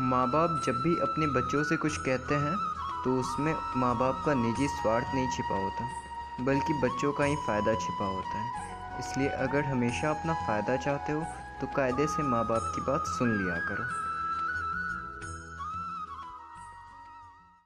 [0.00, 2.54] माँ बाप जब भी अपने बच्चों से कुछ कहते हैं
[3.04, 5.88] तो उसमें माँ बाप का निजी स्वार्थ नहीं छिपा होता,
[6.40, 11.22] बल्कि बच्चों का ही फ़ायदा छिपा होता है। इसलिए अगर हमेशा अपना फ़ायदा चाहते हो
[11.60, 13.84] तो कायदे से माँ बाप की बात सुन लिया करो।